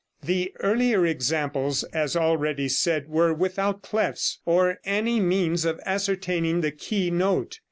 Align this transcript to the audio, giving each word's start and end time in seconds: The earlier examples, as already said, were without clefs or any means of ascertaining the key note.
The 0.23 0.51
earlier 0.61 1.05
examples, 1.05 1.83
as 1.93 2.15
already 2.15 2.67
said, 2.67 3.07
were 3.07 3.35
without 3.35 3.83
clefs 3.83 4.37
or 4.47 4.79
any 4.83 5.19
means 5.19 5.63
of 5.63 5.79
ascertaining 5.85 6.61
the 6.61 6.71
key 6.71 7.11
note. 7.11 7.59